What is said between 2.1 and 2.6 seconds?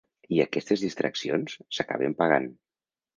pagant.